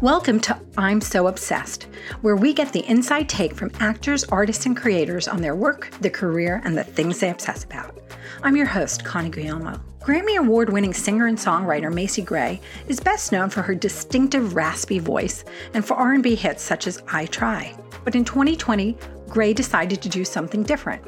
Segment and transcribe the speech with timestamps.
[0.00, 1.88] Welcome to I'm So Obsessed,
[2.20, 6.12] where we get the inside take from actors, artists, and creators on their work, their
[6.12, 7.98] career, and the things they obsess about.
[8.44, 9.80] I'm your host, Connie Guglielmo.
[9.98, 15.00] Grammy Award winning singer and songwriter Macy Gray is best known for her distinctive raspy
[15.00, 15.44] voice
[15.74, 17.74] and for R&B hits such as I Try.
[18.04, 18.96] But in 2020,
[19.28, 21.04] Gray decided to do something different.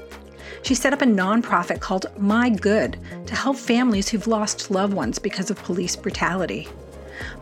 [0.63, 5.21] She set up a nonprofit called My Good to help families who've lost loved ones
[5.21, 6.69] because of police brutality.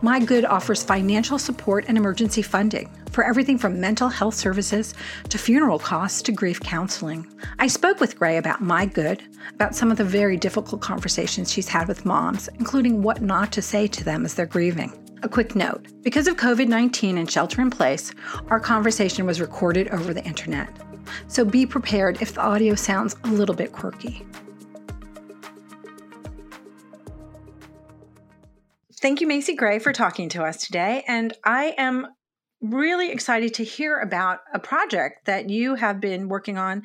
[0.01, 4.93] My Good offers financial support and emergency funding for everything from mental health services
[5.29, 7.27] to funeral costs to grief counseling.
[7.57, 11.67] I spoke with Gray about My Good, about some of the very difficult conversations she's
[11.67, 14.93] had with moms, including what not to say to them as they're grieving.
[15.21, 18.13] A quick note because of COVID 19 and shelter in place,
[18.47, 20.69] our conversation was recorded over the internet.
[21.27, 24.25] So be prepared if the audio sounds a little bit quirky.
[29.01, 31.05] Thank you, Macy Gray, for talking to us today.
[31.07, 32.07] And I am
[32.61, 36.83] really excited to hear about a project that you have been working on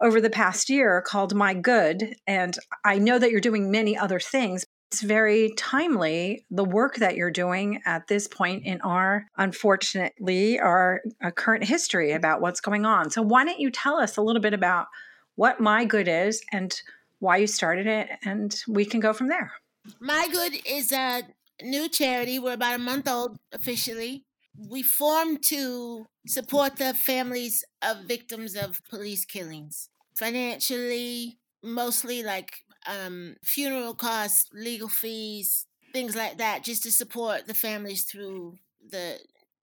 [0.00, 2.14] over the past year called My Good.
[2.24, 4.64] And I know that you're doing many other things.
[4.92, 11.00] It's very timely, the work that you're doing at this point in our, unfortunately, our,
[11.20, 13.10] our uh, current history about what's going on.
[13.10, 14.86] So, why don't you tell us a little bit about
[15.34, 16.74] what My Good is and
[17.18, 19.52] why you started it, and we can go from there.
[20.00, 21.22] My Good is a
[21.62, 22.38] new charity.
[22.38, 24.24] We're about a month old officially.
[24.56, 33.36] We formed to support the families of victims of police killings financially, mostly like um,
[33.42, 38.58] funeral costs, legal fees, things like that, just to support the families through
[38.90, 39.18] the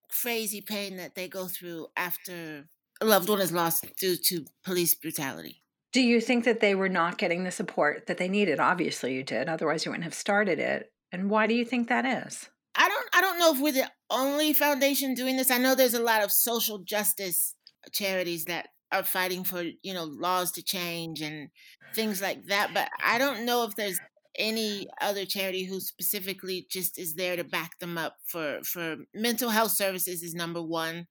[0.08, 2.64] crazy pain that they go through after
[3.00, 5.62] a loved one is lost due to police brutality.
[5.92, 8.60] Do you think that they were not getting the support that they needed?
[8.60, 9.48] Obviously, you did.
[9.48, 10.92] Otherwise, you wouldn't have started it.
[11.12, 12.48] And why do you think that is?
[12.74, 15.50] I don't I don't know if we're the only foundation doing this.
[15.50, 17.54] I know there's a lot of social justice
[17.92, 21.48] charities that are fighting for, you know, laws to change and
[21.94, 23.98] things like that, but I don't know if there's
[24.38, 29.50] any other charity who specifically just is there to back them up for for mental
[29.50, 31.06] health services is number 1.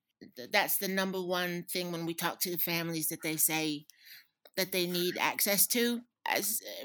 [0.51, 3.85] That's the number one thing when we talk to the families that they say
[4.55, 6.01] that they need access to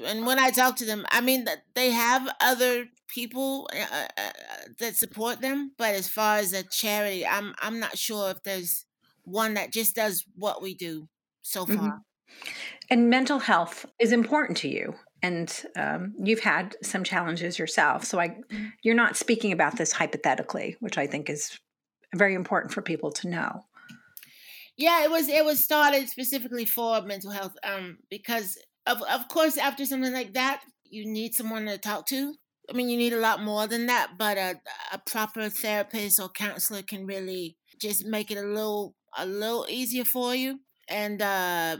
[0.03, 4.07] and when I talk to them, I mean that they have other people uh, uh,
[4.17, 4.31] uh,
[4.79, 8.85] that support them, but as far as a charity, I'm I'm not sure if there's
[9.23, 11.07] one that just does what we do
[11.41, 11.77] so mm-hmm.
[11.77, 11.89] far.
[11.89, 12.51] Mm-hmm.
[12.89, 18.03] And mental health is important to you, and um, you've had some challenges yourself.
[18.05, 18.67] So I, mm-hmm.
[18.83, 21.59] you're not speaking about this hypothetically, which I think is
[22.15, 23.65] very important for people to know.
[24.75, 29.57] Yeah, it was it was started specifically for mental health, um, because of of course
[29.57, 32.35] after something like that you need someone to talk to.
[32.69, 34.61] I mean you need a lot more than that but a,
[34.91, 40.05] a proper therapist or counselor can really just make it a little a little easier
[40.05, 40.59] for you.
[40.89, 41.77] And uh,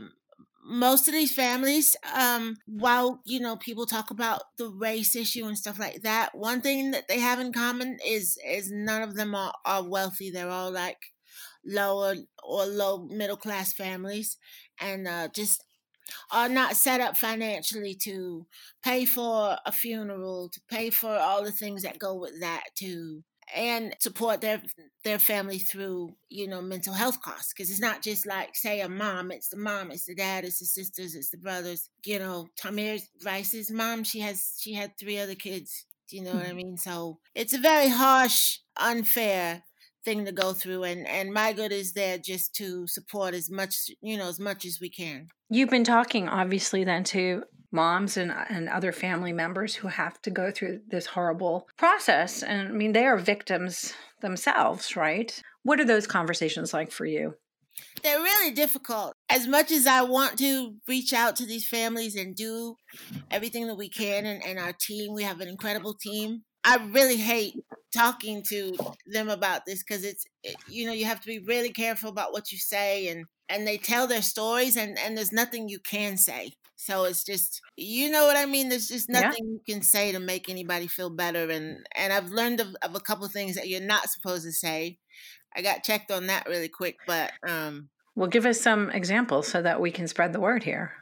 [0.64, 5.58] most of these families um, while you know people talk about the race issue and
[5.58, 9.34] stuff like that one thing that they have in common is is none of them
[9.34, 10.30] are, are wealthy.
[10.30, 10.98] They're all like
[11.64, 14.36] lower or low middle class families.
[14.80, 15.64] And uh, just
[16.30, 18.46] are not set up financially to
[18.82, 23.22] pay for a funeral, to pay for all the things that go with that, to
[23.54, 24.62] and support their
[25.04, 28.88] their family through you know mental health costs because it's not just like say a
[28.88, 32.46] mom it's the mom it's the dad it's the sisters it's the brothers you know
[32.58, 36.48] Tamir Rice's mom she has she had three other kids do you know what I
[36.48, 36.56] mm-hmm.
[36.56, 39.62] mean so it's a very harsh unfair
[40.04, 43.90] thing to go through and and my good is there just to support as much
[44.02, 47.42] you know as much as we can you've been talking obviously then to
[47.72, 52.68] moms and and other family members who have to go through this horrible process and
[52.68, 57.34] i mean they are victims themselves right what are those conversations like for you
[58.02, 59.14] they're really difficult.
[59.28, 62.76] As much as I want to reach out to these families and do
[63.30, 66.42] everything that we can, and, and our team, we have an incredible team.
[66.62, 67.54] I really hate
[67.94, 68.76] talking to
[69.06, 72.32] them about this because it's it, you know you have to be really careful about
[72.32, 76.16] what you say and and they tell their stories and and there's nothing you can
[76.16, 76.52] say.
[76.76, 78.68] So it's just you know what i mean?
[78.68, 79.52] There's just nothing yeah.
[79.52, 83.00] you can say to make anybody feel better and and i've learned of, of a
[83.00, 84.98] couple things that you're not supposed to say.
[85.56, 89.62] I got checked on that really quick but um well give us some examples so
[89.62, 90.92] that we can spread the word here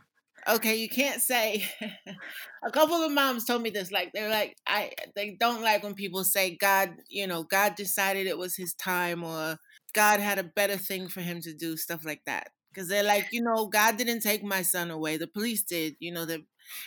[0.48, 1.64] okay, you can't say.
[2.64, 3.90] a couple of moms told me this.
[3.90, 8.26] Like they're like, I they don't like when people say God, you know, God decided
[8.26, 9.58] it was His time or
[9.92, 12.48] God had a better thing for him to do, stuff like that.
[12.72, 15.18] Because they're like, you know, God didn't take my son away.
[15.18, 15.94] The police did.
[16.00, 16.42] You know, the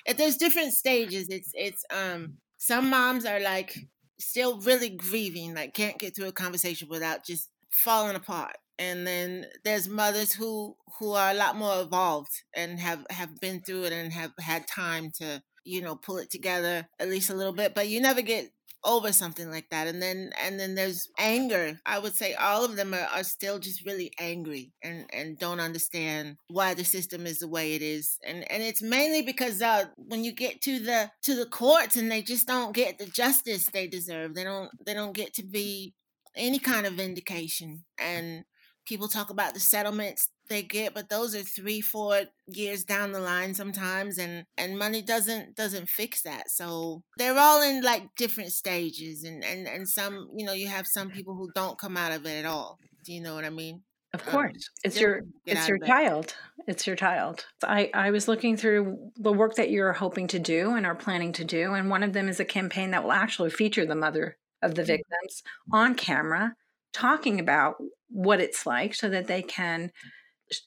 [0.05, 1.29] if there's different stages.
[1.29, 3.77] It's it's um some moms are like
[4.19, 8.57] still really grieving, like can't get through a conversation without just falling apart.
[8.77, 13.61] And then there's mothers who who are a lot more evolved and have have been
[13.61, 17.35] through it and have had time to you know pull it together at least a
[17.35, 17.73] little bit.
[17.73, 18.51] But you never get
[18.85, 22.75] over something like that and then and then there's anger i would say all of
[22.75, 27.39] them are, are still just really angry and and don't understand why the system is
[27.39, 31.09] the way it is and and it's mainly because uh when you get to the
[31.23, 34.93] to the courts and they just don't get the justice they deserve they don't they
[34.93, 35.93] don't get to be
[36.35, 38.45] any kind of vindication and
[38.85, 43.19] people talk about the settlements they get but those are three four years down the
[43.19, 46.49] line sometimes and and money doesn't doesn't fix that.
[46.49, 50.87] So they're all in like different stages and and and some you know you have
[50.87, 52.79] some people who don't come out of it at all.
[53.03, 53.81] Do you know what i mean?
[54.13, 54.51] Of um, course.
[54.51, 56.35] um, it's your it's your child.
[56.67, 57.45] It's your child.
[57.63, 61.33] I i was looking through the work that you're hoping to do and are planning
[61.33, 64.37] to do and one of them is a campaign that will actually feature the mother
[64.61, 64.93] of the mm-hmm.
[64.93, 66.55] victims on camera
[66.93, 67.75] talking about
[68.15, 69.91] what it's like so that they can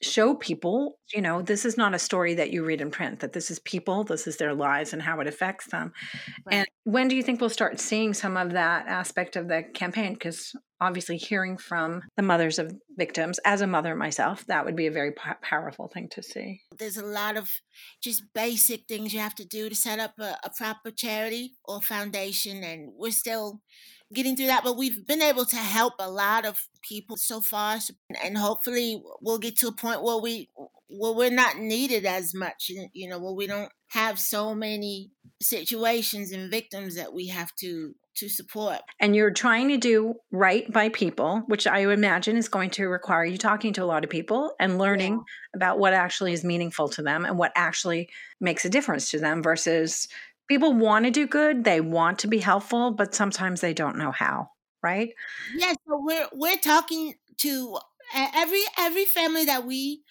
[0.01, 3.33] show people, you know, this is not a story that you read in print, that
[3.33, 5.93] this is people, this is their lives and how it affects them.
[6.45, 6.55] Right.
[6.55, 10.13] And when do you think we'll start seeing some of that aspect of the campaign?
[10.13, 14.87] Because obviously, hearing from the mothers of victims, as a mother myself, that would be
[14.87, 16.61] a very p- powerful thing to see.
[16.77, 17.49] There's a lot of
[18.03, 21.81] just basic things you have to do to set up a, a proper charity or
[21.81, 23.61] foundation, and we're still
[24.13, 27.79] getting through that, but we've been able to help a lot of people so far,
[28.23, 30.49] and hopefully we'll get to a point where we
[30.89, 32.71] where we're not needed as much.
[32.93, 35.11] You know, where we don't have so many
[35.41, 38.79] situations and victims that we have to to support.
[38.99, 43.23] And you're trying to do right by people, which I imagine is going to require
[43.23, 45.21] you talking to a lot of people and learning yeah.
[45.55, 48.09] about what actually is meaningful to them and what actually
[48.41, 50.07] makes a difference to them versus
[50.49, 54.11] people want to do good, they want to be helpful, but sometimes they don't know
[54.11, 54.49] how,
[54.83, 55.09] right?
[55.55, 57.77] Yes, yeah, so we're we're talking to
[58.13, 60.01] every every family that we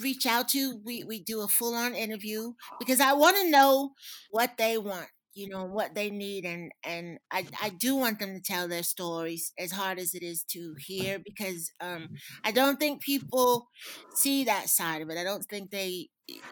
[0.00, 3.92] reach out to, we we do a full on interview because I want to know
[4.30, 8.34] what they want you know what they need and and I, I do want them
[8.34, 12.10] to tell their stories as hard as it is to hear because um
[12.44, 13.68] I don't think people
[14.14, 15.18] see that side of it.
[15.18, 16.08] I don't think they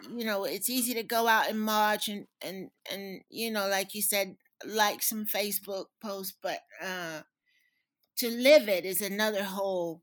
[0.08, 3.94] you know it's easy to go out and march and and and you know like
[3.94, 7.20] you said like some Facebook posts but uh
[8.16, 10.02] to live it is another whole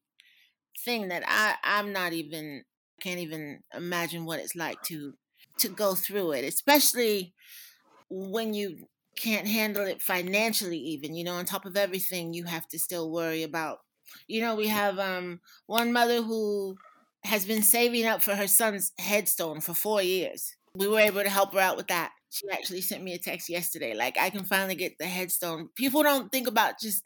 [0.86, 2.64] thing that I I'm not even
[3.02, 5.16] can't even imagine what it's like to
[5.60, 7.34] to go through it especially
[8.10, 8.78] when you
[9.18, 13.10] can't handle it financially even you know on top of everything you have to still
[13.10, 13.80] worry about
[14.28, 16.76] you know we have um one mother who
[17.26, 20.56] has been saving up for her son's headstone for four years.
[20.76, 22.12] We were able to help her out with that.
[22.30, 25.70] She actually sent me a text yesterday like i can finally get the headstone.
[25.76, 27.04] People don't think about just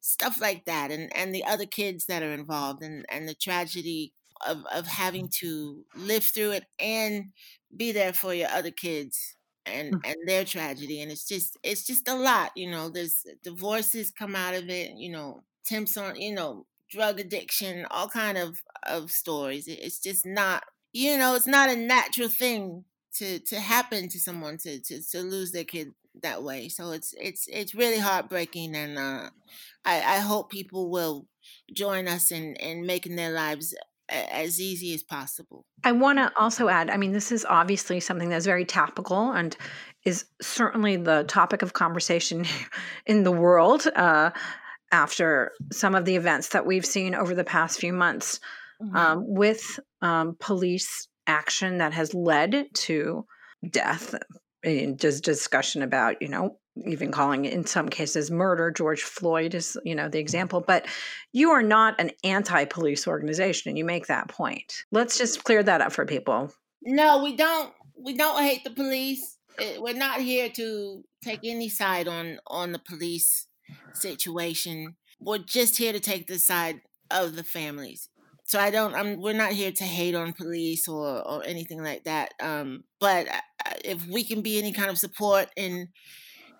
[0.00, 4.12] stuff like that and and the other kids that are involved and and the tragedy
[4.46, 7.26] of of having to live through it and
[7.74, 10.00] be there for your other kids and mm.
[10.04, 14.34] and their tragedy and it's just it's just a lot you know there's divorces come
[14.36, 19.10] out of it you know temps on you know drug addiction all kind of of
[19.10, 20.62] stories it's just not
[20.92, 25.22] you know it's not a natural thing to to happen to someone to to, to
[25.22, 29.28] lose their kid that way so it's it's it's really heartbreaking and uh
[29.84, 31.26] i i hope people will
[31.72, 33.74] join us in in making their lives
[34.08, 35.64] as easy as possible.
[35.82, 39.56] I want to also add I mean, this is obviously something that's very topical and
[40.04, 42.44] is certainly the topic of conversation
[43.06, 44.30] in the world uh,
[44.92, 48.40] after some of the events that we've seen over the past few months
[48.82, 48.96] mm-hmm.
[48.96, 53.24] um, with um, police action that has led to
[53.70, 54.14] death.
[54.62, 58.70] And just discussion about, you know, even calling it in some cases murder.
[58.70, 60.60] George Floyd is, you know, the example.
[60.60, 60.86] But
[61.32, 64.84] you are not an anti-police organization, and you make that point.
[64.90, 66.52] Let's just clear that up for people.
[66.82, 67.72] No, we don't.
[67.96, 69.38] We don't hate the police.
[69.58, 73.46] Eh, we're not here to take any side on on the police
[73.92, 74.96] situation.
[75.20, 78.08] We're just here to take the side of the families.
[78.46, 78.94] So I don't.
[78.94, 79.20] I'm.
[79.20, 82.34] We're not here to hate on police or or anything like that.
[82.40, 85.88] Um, but uh, if we can be any kind of support in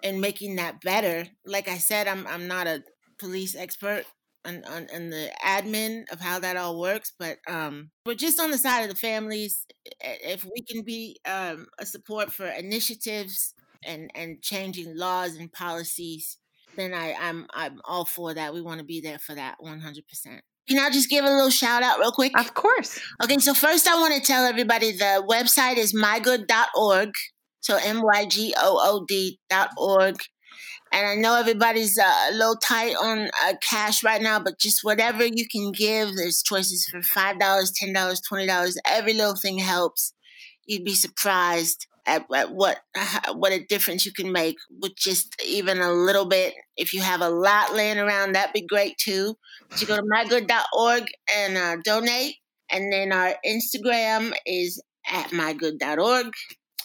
[0.05, 1.27] and making that better.
[1.45, 2.85] Like I said, I'm I'm not a
[3.19, 4.05] police expert
[4.45, 8.51] on, on, on the admin of how that all works, but um, we're just on
[8.51, 9.67] the side of the families.
[10.01, 16.39] If we can be um, a support for initiatives and and changing laws and policies,
[16.77, 18.55] then I I'm I'm all for that.
[18.55, 20.43] We want to be there for that 100 percent.
[20.69, 22.39] Can I just give a little shout out real quick?
[22.39, 22.99] Of course.
[23.23, 27.11] Okay, so first I want to tell everybody the website is mygood.org.
[27.65, 30.17] So M Y G O O D dot org.
[30.93, 34.85] And I know everybody's uh, a little tight on uh, cash right now, but just
[34.85, 38.77] whatever you can give, there's choices for $5, $10, $20.
[38.87, 40.13] Every little thing helps.
[40.67, 42.79] You'd be surprised at, at what
[43.33, 46.55] what a difference you can make with just even a little bit.
[46.77, 49.35] If you have a lot laying around, that'd be great too.
[49.69, 51.07] But you go to mygood.org
[51.37, 52.37] and uh, donate.
[52.71, 54.81] And then our Instagram is
[55.11, 56.33] at mygood.org.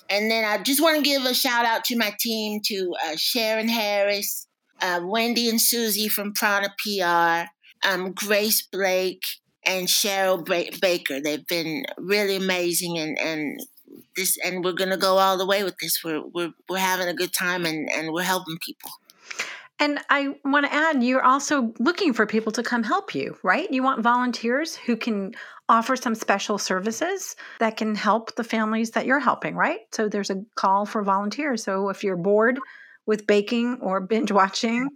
[0.10, 3.16] And then I just want to give a shout out to my team, to uh,
[3.16, 4.48] Sharon Harris,
[4.82, 7.50] uh, Wendy and Susie from Prana PR,
[7.88, 9.24] um, Grace Blake,
[9.66, 11.20] and Cheryl ba- Baker.
[11.22, 13.60] They've been really amazing, and, and
[14.16, 16.04] this, and we're gonna go all the way with this.
[16.04, 18.92] We're we're we're having a good time, and and we're helping people.
[19.82, 23.72] And I want to add, you're also looking for people to come help you, right?
[23.72, 25.36] You want volunteers who can
[25.70, 29.80] offer some special services that can help the families that you're helping, right?
[29.92, 31.64] So there's a call for volunteers.
[31.64, 32.60] So if you're bored
[33.06, 34.90] with baking or binge watching,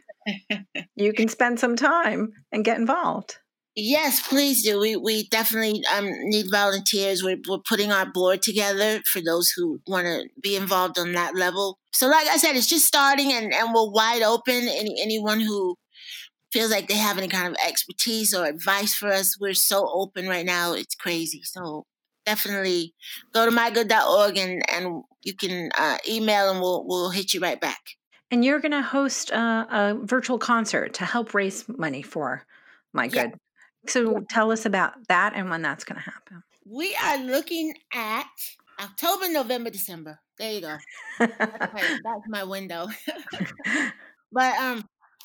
[0.96, 3.38] you can spend some time and get involved.
[3.76, 4.80] Yes, please do.
[4.80, 7.24] We we definitely um, need volunteers.
[7.24, 11.36] We're we're putting our board together for those who want to be involved on that
[11.36, 11.80] level.
[11.92, 14.68] So, like I said, it's just starting, and, and we're wide open.
[14.68, 15.76] Any anyone who
[16.54, 20.28] feels like they have any kind of expertise or advice for us, we're so open
[20.28, 20.74] right now.
[20.74, 21.42] It's crazy.
[21.44, 21.86] So
[22.28, 22.94] definitely
[23.34, 27.60] go to mygood.org and and you can uh, email and we'll we'll hit you right
[27.60, 27.82] back.
[28.30, 32.46] And you're going to host a, a, virtual concert to help raise money for
[32.92, 33.32] My Good.
[33.32, 33.92] Yeah.
[33.92, 34.20] So yeah.
[34.30, 36.44] tell us about that and when that's going to happen.
[36.66, 38.26] We are looking at
[38.80, 40.20] October, November, December.
[40.40, 40.78] There you go.
[41.20, 42.88] that's, my, that's my window.
[44.32, 44.84] but um,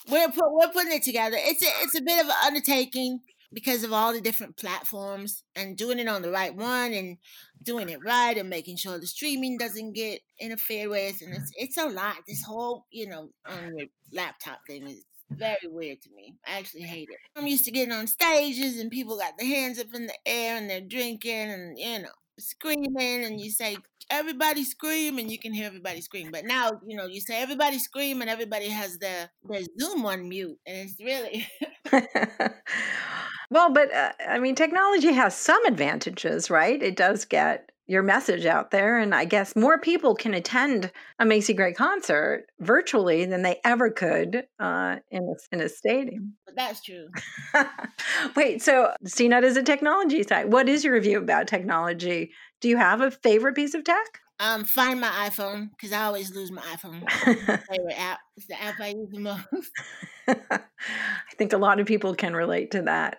[0.08, 1.36] we're put, we're putting it together.
[1.38, 3.20] It's a it's a bit of an undertaking
[3.52, 7.16] because of all the different platforms and doing it on the right one and
[7.62, 11.76] doing it right and making sure the streaming doesn't get interfered with and it's it's
[11.76, 12.16] a lot.
[12.26, 16.34] This whole you know on your laptop thing is very weird to me.
[16.46, 17.18] I actually hate it.
[17.36, 20.56] I'm used to getting on stages and people got their hands up in the air
[20.56, 22.08] and they're drinking and you know
[22.38, 23.76] screaming and you say
[24.10, 26.30] everybody scream and you can hear everybody scream.
[26.30, 30.28] But now you know you say everybody scream and everybody has their their zoom on
[30.28, 31.46] mute and it's really
[33.50, 36.82] well but uh, i mean technology has some advantages right?
[36.82, 38.98] It does get your message out there.
[38.98, 43.90] And I guess more people can attend a Macy Gray concert virtually than they ever
[43.90, 46.34] could uh, in, a, in a stadium.
[46.44, 47.08] But that's true.
[48.36, 50.48] Wait, so CNET is a technology site.
[50.48, 52.30] What is your view about technology?
[52.60, 54.20] Do you have a favorite piece of tech?
[54.40, 57.10] Um, find my iPhone because I always lose my iPhone.
[57.10, 58.20] favorite app.
[58.36, 59.70] It's the app I use the most.
[60.28, 63.18] I think a lot of people can relate to that.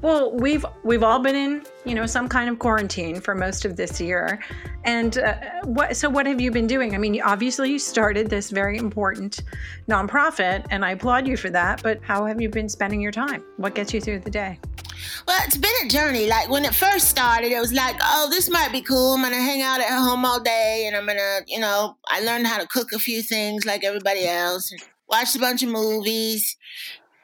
[0.00, 3.76] Well, we've we've all been in, you know, some kind of quarantine for most of
[3.76, 4.40] this year.
[4.84, 6.94] And uh, what so what have you been doing?
[6.94, 9.42] I mean, obviously you started this very important
[9.88, 13.42] nonprofit and I applaud you for that, but how have you been spending your time?
[13.56, 14.60] What gets you through the day?
[15.26, 16.28] Well, it's been a journey.
[16.28, 19.14] Like when it first started, it was like, oh, this might be cool.
[19.14, 22.46] I'm gonna hang out at home all day, and I'm gonna, you know, I learned
[22.46, 24.72] how to cook a few things like everybody else,
[25.08, 26.56] watched a bunch of movies,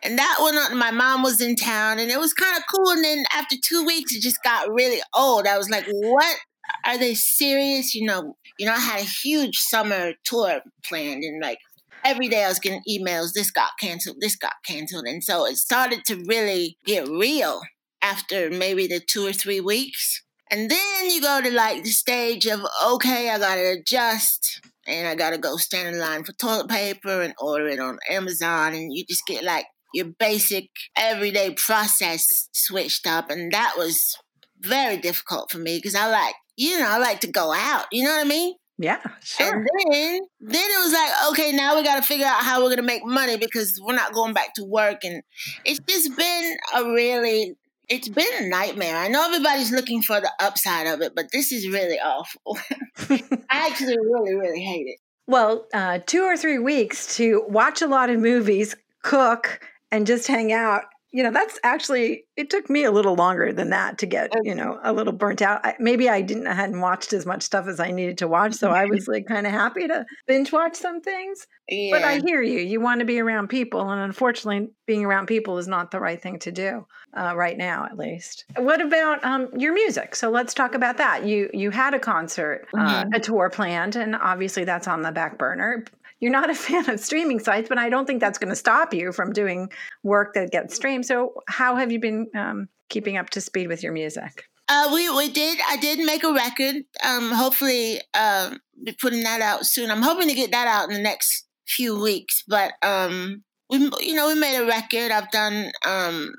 [0.04, 2.90] and that one, uh, my mom was in town and it was kind of cool.
[2.90, 5.46] And then after two weeks, it just got really old.
[5.46, 6.36] I was like, what?
[6.84, 7.94] Are they serious?
[7.94, 11.58] You know, you know, I had a huge summer tour planned and like
[12.04, 15.06] every day I was getting emails, this got canceled, this got canceled.
[15.06, 17.62] And so it started to really get real
[18.02, 20.22] after maybe the two or three weeks.
[20.50, 25.14] And then you go to like the stage of, okay, I gotta adjust and I
[25.14, 28.74] gotta go stand in line for toilet paper and order it on Amazon.
[28.74, 33.30] And you just get like your basic everyday process switched up.
[33.30, 34.16] And that was
[34.60, 37.86] very difficult for me because I like, you know, I like to go out.
[37.92, 38.54] You know what I mean?
[38.76, 39.46] Yeah, sure.
[39.46, 42.70] And then, then it was like, okay, now we got to figure out how we're
[42.70, 45.04] going to make money because we're not going back to work.
[45.04, 45.22] And
[45.64, 47.54] it's just been a really,
[47.88, 48.96] it's been a nightmare.
[48.96, 52.58] I know everybody's looking for the upside of it, but this is really awful.
[53.08, 54.98] I actually really, really hate it.
[55.26, 59.60] Well, uh, two or three weeks to watch a lot of movies, cook,
[59.94, 60.84] and just hang out
[61.14, 64.52] you know, that's actually it took me a little longer than that to get, you
[64.52, 65.64] know, a little burnt out.
[65.64, 68.54] I, maybe I didn't I hadn't watched as much stuff as I needed to watch,
[68.54, 71.46] so I was like kind of happy to binge watch some things.
[71.68, 71.92] Yeah.
[71.92, 72.58] But I hear you.
[72.58, 76.20] You want to be around people, and unfortunately, being around people is not the right
[76.20, 76.84] thing to do
[77.16, 78.44] uh, right now, at least.
[78.56, 80.16] What about um, your music?
[80.16, 81.24] So let's talk about that.
[81.24, 83.14] You you had a concert, uh, Mhm.
[83.14, 85.84] a tour planned, and obviously that's on the back burner.
[86.20, 88.94] You're not a fan of streaming sites, but I don't think that's going to stop
[88.94, 89.70] you from doing
[90.02, 91.06] work that gets streamed.
[91.06, 94.44] So how have you been um, keeping up to speed with your music?
[94.66, 95.58] Uh, we we did.
[95.68, 96.76] I did make a record.
[97.04, 99.90] Um, hopefully, um, be putting that out soon.
[99.90, 102.42] I'm hoping to get that out in the next few weeks.
[102.48, 105.10] But um, we, you know, we made a record.
[105.10, 106.32] I've done um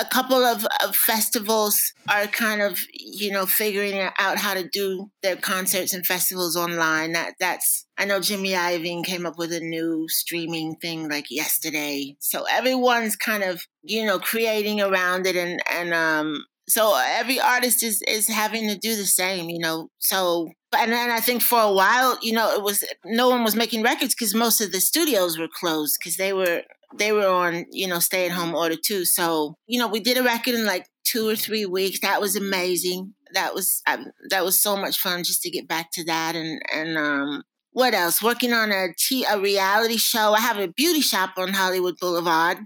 [0.00, 5.10] a, couple of, of festivals are kind of you know figuring out how to do
[5.22, 7.12] their concerts and festivals online.
[7.12, 12.16] That that's I know Jimmy Iovine came up with a new streaming thing like yesterday.
[12.20, 17.82] So everyone's kind of you know creating around it and and um so every artist
[17.82, 21.60] is is having to do the same you know so and then i think for
[21.60, 24.80] a while you know it was no one was making records because most of the
[24.80, 26.62] studios were closed because they were
[26.98, 29.04] they were on you know stay at home order too.
[29.04, 32.00] So you know we did a record in like two or three weeks.
[32.00, 33.14] That was amazing.
[33.34, 36.60] That was um, that was so much fun just to get back to that and
[36.74, 38.22] and um what else?
[38.22, 40.34] Working on a t a reality show.
[40.34, 42.58] I have a beauty shop on hollywood boulevard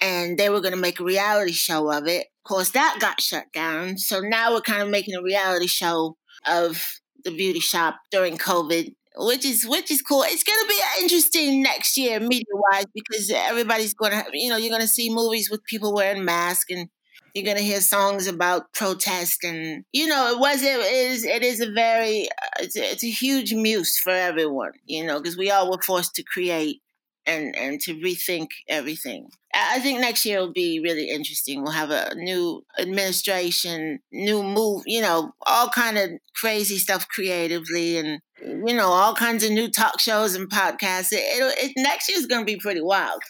[0.00, 2.26] and they were going to make a reality show of it.
[2.44, 3.98] Of course, that got shut down.
[3.98, 6.16] So now we're kind of making a reality show
[6.46, 6.84] of
[7.24, 10.22] the beauty shop during COVID, which is which is cool.
[10.24, 14.56] It's going to be interesting next year, media wise, because everybody's going to, you know,
[14.56, 16.88] you're going to see movies with people wearing masks and.
[17.34, 21.62] You're gonna hear songs about protest, and you know it was it is it is
[21.62, 25.50] a very uh, it's a, it's a huge muse for everyone, you know, because we
[25.50, 26.81] all were forced to create
[27.26, 29.28] and and to rethink everything.
[29.54, 31.62] I think next year will be really interesting.
[31.62, 37.98] We'll have a new administration, new move, you know, all kind of crazy stuff creatively,
[37.98, 41.12] and you know, all kinds of new talk shows and podcasts.
[41.12, 43.20] It, it, it next year is going to be pretty wild.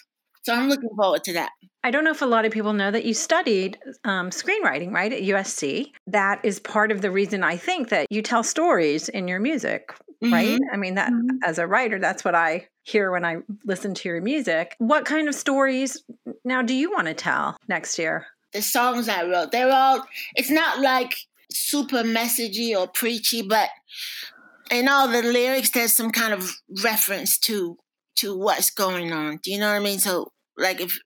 [0.43, 1.51] So I'm looking forward to that.
[1.85, 5.11] I don't know if a lot of people know that you studied um, screenwriting, right,
[5.11, 5.91] at USC.
[6.07, 9.93] That is part of the reason I think that you tell stories in your music,
[10.31, 10.59] right?
[10.71, 11.39] I mean, that Mhm.
[11.43, 14.75] as a writer, that's what I hear when I listen to your music.
[14.77, 16.03] What kind of stories
[16.43, 18.27] now do you want to tell next year?
[18.53, 20.05] the songs I wrote, they're all,
[20.35, 21.15] it's not like
[21.51, 23.69] super messagey or preachy, but
[24.71, 26.51] in all the lyrics, there's some kind of
[26.83, 27.77] reference to
[28.15, 29.39] to what's going on.
[29.41, 29.97] Do you know what I mean?
[29.97, 30.99] So, like, if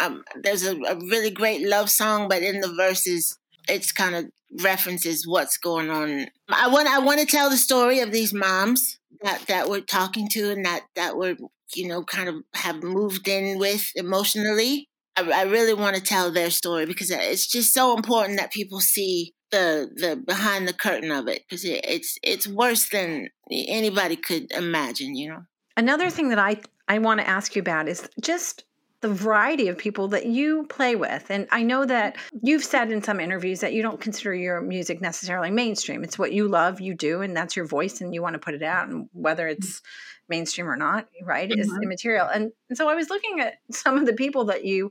[0.00, 4.30] um, there's a, a really great love song, but in the verses, it's kind of
[4.62, 6.26] references what's going on.
[6.48, 10.28] I want I want to tell the story of these moms that that we're talking
[10.30, 11.36] to and that that we're
[11.74, 14.88] you know kind of have moved in with emotionally.
[15.16, 18.80] I, I really want to tell their story because it's just so important that people
[18.80, 24.16] see the the behind the curtain of it because it, it's it's worse than anybody
[24.16, 25.14] could imagine.
[25.14, 25.42] You know.
[25.76, 28.64] Another thing that I I want to ask you about is just
[29.04, 31.30] the variety of people that you play with.
[31.30, 35.02] And I know that you've said in some interviews that you don't consider your music
[35.02, 36.02] necessarily mainstream.
[36.02, 38.54] It's what you love, you do, and that's your voice, and you want to put
[38.54, 38.88] it out.
[38.88, 39.82] And whether it's
[40.30, 41.82] mainstream or not, right, is Mhm.
[41.82, 42.26] immaterial.
[42.26, 44.90] And, and so I was looking at some of the people that you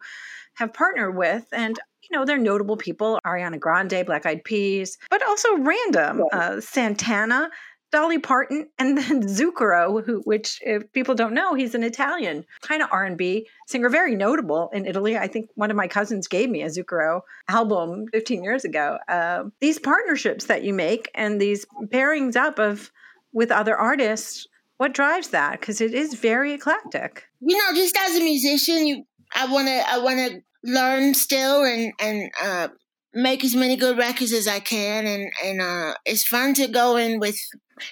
[0.53, 5.23] have partnered with, and you know they're notable people: Ariana Grande, Black Eyed Peas, but
[5.23, 7.49] also random uh, Santana.
[7.93, 12.81] Dolly Parton and then Zucchero, who, which if people don't know, he's an Italian kind
[12.81, 15.15] of R and B singer, very notable in Italy.
[15.15, 18.97] I think one of my cousins gave me a Zucchero album 15 years ago.
[19.07, 22.91] Uh, these partnerships that you make and these pairings up of
[23.31, 25.59] with other artists, what drives that?
[25.59, 27.25] Because it is very eclectic.
[27.41, 32.31] you know, just as a musician, you I wanna I wanna learn still and and
[32.41, 32.67] uh,
[33.13, 36.95] make as many good records as I can, and and uh, it's fun to go
[36.97, 37.37] in with.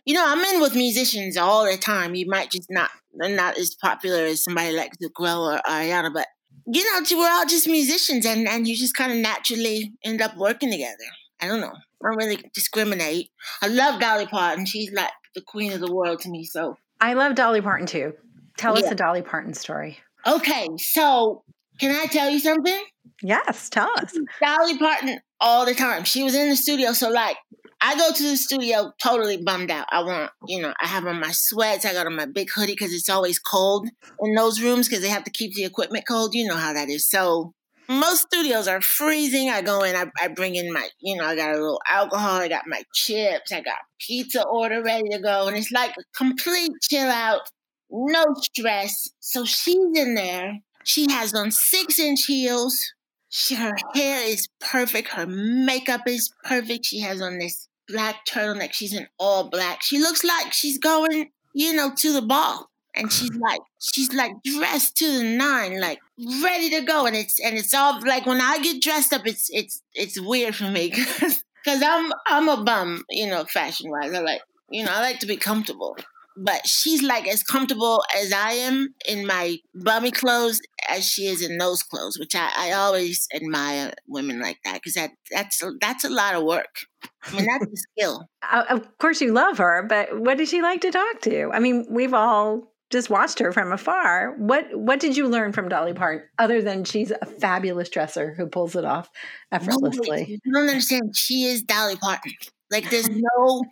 [0.05, 2.13] You know, I'm in with musicians all the time.
[2.15, 6.27] You might just not they're not as popular as somebody like Zucchero or Ariana, but
[6.67, 10.37] you know, we're all just musicians, and and you just kind of naturally end up
[10.37, 10.97] working together.
[11.41, 11.73] I don't know.
[11.73, 13.31] I don't really discriminate.
[13.61, 14.65] I love Dolly Parton.
[14.65, 16.43] She's like the queen of the world to me.
[16.45, 18.13] So I love Dolly Parton too.
[18.57, 18.91] Tell us Yeah.
[18.91, 19.97] a Dolly Parton story.
[20.27, 21.43] okay, so
[21.81, 22.83] can I tell you something?
[23.23, 24.13] Yes, tell us.
[24.39, 26.03] Dolly Parton all the time.
[26.03, 27.37] She was in the studio, so like
[27.81, 29.87] I go to the studio totally bummed out.
[29.91, 32.73] I want, you know, I have on my sweats, I got on my big hoodie
[32.73, 33.89] because it's always cold
[34.21, 36.35] in those rooms because they have to keep the equipment cold.
[36.35, 37.09] You know how that is.
[37.09, 37.53] So
[37.89, 39.49] most studios are freezing.
[39.49, 42.39] I go in, I, I bring in my, you know, I got a little alcohol,
[42.39, 46.03] I got my chips, I got pizza order ready to go, and it's like a
[46.15, 47.41] complete chill out,
[47.89, 49.09] no stress.
[49.19, 50.59] So she's in there.
[50.83, 52.93] She has on six inch heels
[53.29, 55.09] She, her hair is perfect.
[55.09, 56.85] Her makeup is perfect.
[56.85, 58.73] She has on this black turtleneck.
[58.73, 59.81] She's in all black.
[59.83, 62.69] She looks like she's going, you know, to the ball.
[62.93, 65.99] And she's like, she's like dressed to the nine, like
[66.43, 67.05] ready to go.
[67.05, 70.55] And it's and it's all like when I get dressed up, it's it's it's weird
[70.55, 70.89] for me
[71.19, 74.13] because I'm I'm a bum, you know, fashion wise.
[74.13, 75.95] I like you know I like to be comfortable
[76.37, 81.41] but she's like as comfortable as I am in my bummy clothes as she is
[81.41, 86.03] in those clothes, which I, I always admire women like that because that that's that's
[86.03, 86.75] a lot of work.
[87.23, 88.27] I mean, that's a skill.
[88.51, 91.51] Uh, of course, you love her, but what does she like to talk to?
[91.53, 94.35] I mean, we've all just watched her from afar.
[94.37, 98.47] What what did you learn from Dolly Parton other than she's a fabulous dresser who
[98.47, 99.09] pulls it off
[99.51, 100.09] effortlessly?
[100.09, 101.15] No, you don't understand.
[101.15, 102.33] She is Dolly Parton.
[102.69, 103.63] Like there's no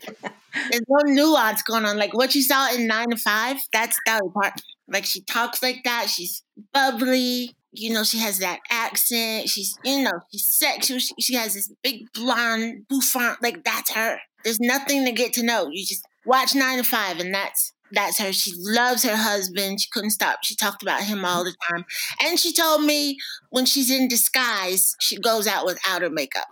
[0.72, 1.98] there's no nuance going on.
[1.98, 4.64] Like what you saw in nine to five, that's Dolly Parton.
[4.92, 6.10] Like she talks like that.
[6.10, 7.56] She's bubbly.
[7.72, 9.48] You know, she has that accent.
[9.48, 10.98] She's, you know, she's sexual.
[10.98, 13.44] She, she has this big blonde bouffant.
[13.44, 14.18] Like that's her.
[14.44, 15.70] There's nothing to get to know.
[15.72, 18.32] You just watch nine to five, and that's that's her.
[18.32, 19.82] She loves her husband.
[19.82, 20.40] She couldn't stop.
[20.44, 21.86] She talked about him all the time.
[22.24, 23.18] And she told me
[23.50, 26.48] when she's in disguise, she goes out without her makeup,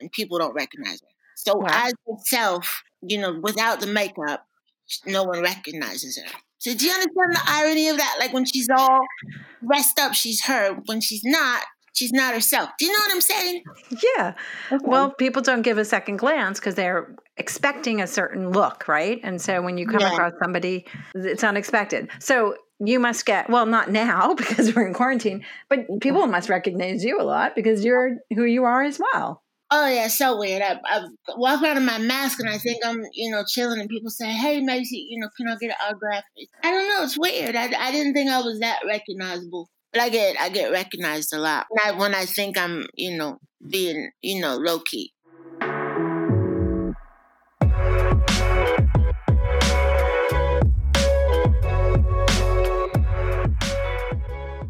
[0.00, 1.08] and people don't recognize her.
[1.36, 1.66] So wow.
[1.70, 4.46] as herself, you know, without the makeup,
[5.04, 6.38] no one recognizes her.
[6.58, 8.16] So do you understand the irony of that?
[8.18, 9.00] Like when she's all
[9.66, 10.78] dressed up, she's her.
[10.86, 11.62] When she's not,
[11.94, 12.70] she's not herself.
[12.78, 13.62] Do you know what I'm saying?
[14.16, 14.34] Yeah.
[14.72, 14.84] Okay.
[14.86, 19.20] Well, people don't give a second glance because they're expecting a certain look, right?
[19.22, 20.12] And so when you come yeah.
[20.12, 22.08] across somebody, it's unexpected.
[22.20, 27.04] So you must get well, not now because we're in quarantine, but people must recognize
[27.04, 29.42] you a lot because you're who you are as well.
[29.70, 30.62] Oh yeah, so weird.
[30.62, 33.88] I, I walk around in my mask and I think I'm, you know, chilling, and
[33.88, 36.22] people say, "Hey, Macy, you know, can I get an autograph?"
[36.62, 37.02] I don't know.
[37.02, 37.56] It's weird.
[37.56, 41.38] I, I didn't think I was that recognizable, but I get I get recognized a
[41.38, 41.66] lot.
[41.84, 45.12] I, when I think I'm, you know, being, you know, low key.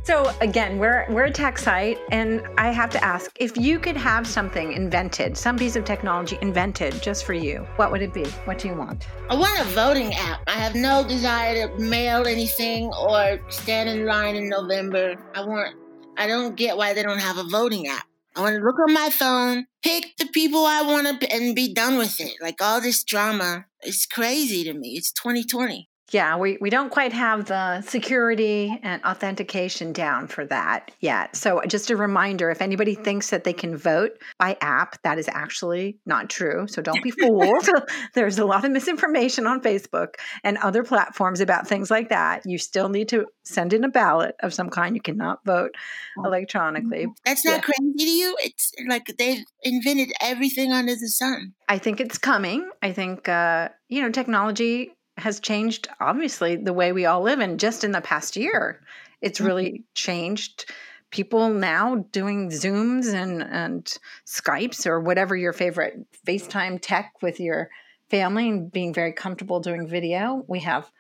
[0.07, 3.97] So again, we're we're a tech site, and I have to ask if you could
[3.97, 8.25] have something invented, some piece of technology invented just for you, what would it be?
[8.45, 9.09] What do you want?
[9.29, 10.43] I want a voting app.
[10.47, 15.17] I have no desire to mail anything or stand in line in November.
[15.35, 15.75] I want.
[16.17, 18.07] I don't get why they don't have a voting app.
[18.37, 21.75] I want to look on my phone, pick the people I want to, and be
[21.75, 22.35] done with it.
[22.41, 24.91] Like all this drama, it's crazy to me.
[24.91, 25.89] It's 2020.
[26.13, 31.35] Yeah, we, we don't quite have the security and authentication down for that yet.
[31.35, 35.29] So, just a reminder if anybody thinks that they can vote by app, that is
[35.29, 36.69] actually not true.
[36.69, 37.69] So, don't be fooled.
[38.15, 40.15] There's a lot of misinformation on Facebook
[40.45, 42.43] and other platforms about things like that.
[42.45, 44.95] You still need to send in a ballot of some kind.
[44.95, 45.75] You cannot vote
[46.19, 46.25] oh.
[46.25, 47.07] electronically.
[47.25, 47.61] That's not yeah.
[47.61, 48.37] crazy to you.
[48.45, 51.55] It's like they've invented everything under the sun.
[51.69, 52.71] I think it's coming.
[52.81, 57.59] I think, uh, you know, technology has changed obviously the way we all live and
[57.59, 58.81] just in the past year
[59.21, 59.47] it's mm-hmm.
[59.47, 60.71] really changed
[61.11, 67.71] people now doing zooms and and skypes or whatever your favorite facetime tech with your
[68.11, 70.91] family and being very comfortable doing video we have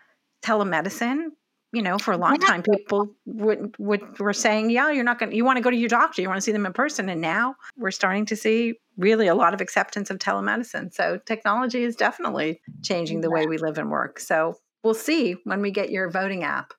[0.43, 1.29] telemedicine
[1.73, 5.31] you know, for a long time, people would, would were saying, "Yeah, you're not going.
[5.31, 6.23] to You want to go to your doctor.
[6.23, 9.35] You want to see them in person." And now we're starting to see really a
[9.35, 10.93] lot of acceptance of telemedicine.
[10.93, 14.21] So technology is definitely changing the way we live and work.
[14.21, 16.73] So we'll see when we get your voting app.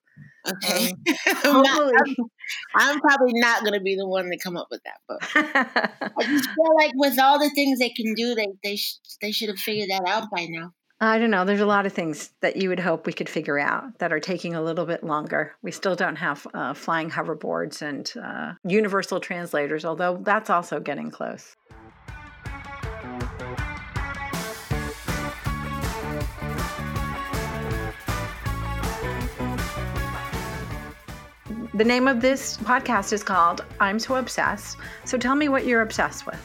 [0.48, 0.92] Okay.
[1.44, 2.14] Um, I'm,
[2.74, 5.18] I'm, probably not going to be the one to come up with that, but
[6.16, 9.30] I just feel like with all the things they can do, they they sh- they
[9.30, 10.72] should have figured that out by now.
[11.00, 11.44] I don't know.
[11.44, 14.18] There's a lot of things that you would hope we could figure out that are
[14.18, 15.54] taking a little bit longer.
[15.62, 21.12] We still don't have uh, flying hoverboards and uh, universal translators, although that's also getting
[21.12, 21.54] close.
[31.74, 34.78] The name of this podcast is called I'm So Obsessed.
[35.04, 36.44] So tell me what you're obsessed with.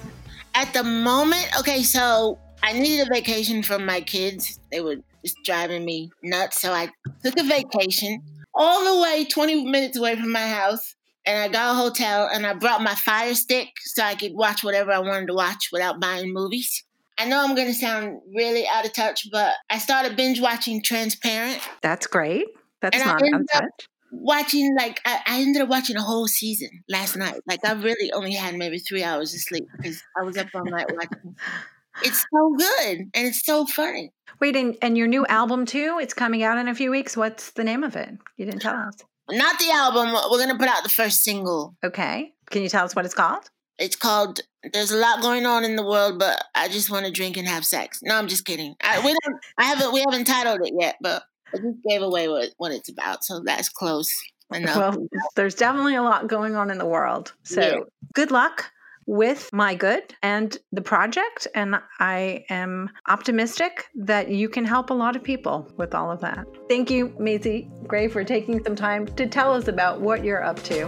[0.53, 4.59] At the moment, okay, so I needed a vacation from my kids.
[4.71, 6.61] They were just driving me nuts.
[6.61, 6.89] So I
[7.23, 8.23] took a vacation
[8.55, 10.95] all the way 20 minutes away from my house.
[11.25, 14.63] And I got a hotel and I brought my fire stick so I could watch
[14.63, 16.83] whatever I wanted to watch without buying movies.
[17.17, 20.81] I know I'm going to sound really out of touch, but I started binge watching
[20.81, 21.61] Transparent.
[21.81, 22.47] That's great.
[22.81, 23.89] That's and not out of touch.
[24.11, 27.39] Watching like I, I, ended up watching a whole season last night.
[27.47, 30.65] Like I really only had maybe three hours of sleep because I was up all
[30.65, 31.35] night watching.
[32.01, 34.11] It's so good and it's so funny.
[34.39, 35.99] Wait, and, and your new album too?
[36.01, 37.15] It's coming out in a few weeks.
[37.15, 38.09] What's the name of it?
[38.37, 38.95] You didn't tell us.
[39.29, 40.13] Not the album.
[40.29, 41.75] We're gonna put out the first single.
[41.83, 42.33] Okay.
[42.49, 43.49] Can you tell us what it's called?
[43.79, 44.41] It's called
[44.73, 47.47] "There's a lot going on in the world, but I just want to drink and
[47.47, 48.75] have sex." No, I'm just kidding.
[48.83, 49.39] I, we don't.
[49.57, 49.93] I haven't.
[49.93, 53.41] We haven't titled it yet, but I just gave away what, what it's about, so
[53.45, 54.13] that's close
[54.53, 54.75] enough.
[54.75, 57.33] Well, there's definitely a lot going on in the world.
[57.43, 57.79] So Yeah.
[58.13, 58.71] good luck
[59.05, 61.47] with My Good and the project.
[61.55, 66.21] And I am optimistic that you can help a lot of people with all of
[66.21, 66.45] that.
[66.69, 70.61] Thank you, Macy Gray, for taking some time to tell us about what you're up
[70.63, 70.87] to.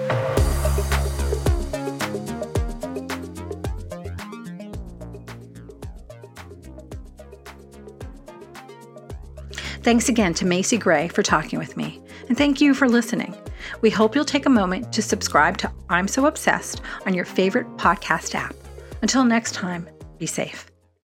[9.86, 13.36] Thanks again to Macy Gray for talking with me, and thank you for listening.
[13.82, 17.68] We hope you'll take a moment to subscribe to I'm So Obsessed on your favorite
[17.78, 18.56] podcast app.
[19.02, 20.75] Until next time, be safe.